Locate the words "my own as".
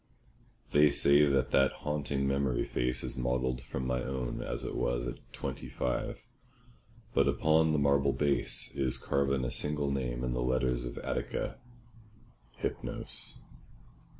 3.85-4.63